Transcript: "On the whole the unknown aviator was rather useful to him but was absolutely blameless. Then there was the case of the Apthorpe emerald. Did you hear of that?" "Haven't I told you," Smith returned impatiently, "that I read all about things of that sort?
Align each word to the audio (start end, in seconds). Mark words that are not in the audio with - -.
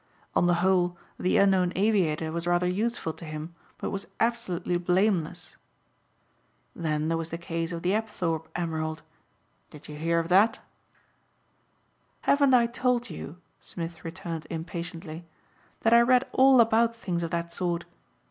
"On 0.35 0.47
the 0.47 0.55
whole 0.65 0.97
the 1.19 1.37
unknown 1.37 1.71
aviator 1.75 2.31
was 2.31 2.47
rather 2.47 2.67
useful 2.67 3.13
to 3.13 3.23
him 3.23 3.53
but 3.77 3.91
was 3.91 4.07
absolutely 4.19 4.75
blameless. 4.75 5.57
Then 6.75 7.07
there 7.07 7.19
was 7.19 7.29
the 7.29 7.37
case 7.37 7.71
of 7.71 7.83
the 7.83 7.93
Apthorpe 7.93 8.49
emerald. 8.55 9.03
Did 9.69 9.87
you 9.87 9.95
hear 9.95 10.17
of 10.17 10.27
that?" 10.29 10.57
"Haven't 12.21 12.55
I 12.55 12.65
told 12.65 13.11
you," 13.11 13.37
Smith 13.59 14.03
returned 14.03 14.47
impatiently, 14.49 15.23
"that 15.81 15.93
I 15.93 16.01
read 16.01 16.27
all 16.31 16.61
about 16.61 16.95
things 16.95 17.21
of 17.21 17.29
that 17.29 17.51
sort? 17.53 17.85